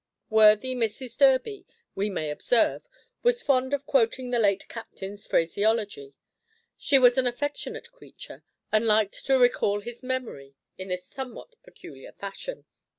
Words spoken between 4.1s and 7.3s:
the late captain's phraseology. She was an